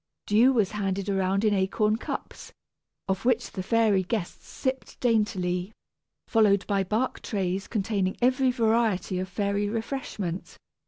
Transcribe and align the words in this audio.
Dew 0.25 0.51
was 0.51 0.71
handed 0.71 1.09
around 1.09 1.45
in 1.45 1.53
acorn 1.53 1.97
cups, 1.97 2.51
of 3.07 3.23
which 3.23 3.51
the 3.51 3.61
fairy 3.61 4.01
guests 4.01 4.47
sipped 4.49 4.99
daintily, 4.99 5.73
followed 6.27 6.65
by 6.65 6.83
bark 6.83 7.21
trays 7.21 7.67
containing 7.67 8.17
every 8.19 8.49
variety 8.49 9.19
of 9.19 9.29
fairy 9.29 9.69
refreshment. 9.69 10.57